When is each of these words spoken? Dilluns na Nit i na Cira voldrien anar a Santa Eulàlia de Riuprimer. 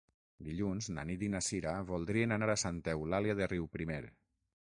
Dilluns 0.45 0.87
na 0.95 1.03
Nit 1.09 1.25
i 1.27 1.29
na 1.33 1.41
Cira 1.47 1.73
voldrien 1.91 2.35
anar 2.39 2.49
a 2.55 2.59
Santa 2.63 2.97
Eulàlia 2.99 3.37
de 3.43 3.51
Riuprimer. 3.53 4.01